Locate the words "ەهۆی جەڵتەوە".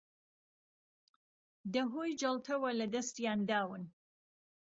1.79-2.69